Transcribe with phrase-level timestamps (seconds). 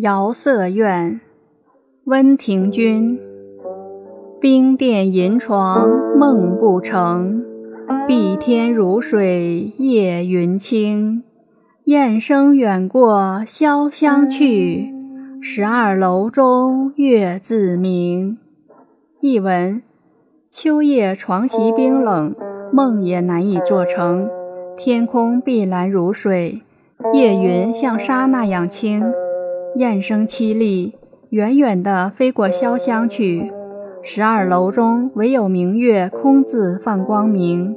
[0.00, 1.20] 遥色院，
[2.04, 3.18] 温庭筠。
[4.40, 7.44] 冰殿银床梦不成，
[8.06, 11.22] 碧天如水夜云轻。
[11.84, 14.90] 雁声远过潇湘去，
[15.42, 18.38] 十二楼中月自明。
[19.20, 19.82] 译文：
[20.48, 22.34] 秋夜床席冰冷，
[22.72, 24.26] 梦也难以做成。
[24.78, 26.62] 天空碧蓝如水，
[27.12, 29.04] 夜云像纱那样轻。
[29.76, 30.94] 雁声凄厉，
[31.30, 33.52] 远远地飞过潇湘去。
[34.02, 37.76] 十二楼中唯有明月空自放光明。